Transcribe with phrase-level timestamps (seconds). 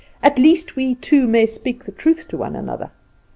[0.23, 2.89] At least we two may speak the truth to one another."